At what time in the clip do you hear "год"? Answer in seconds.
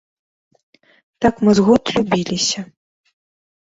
1.69-1.83